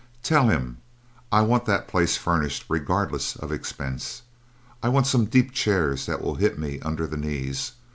[0.23, 0.77] Tell him
[1.31, 4.23] I want that place furnished regardless of expense.
[4.81, 7.73] I want some deep chairs that will hit me under the knees.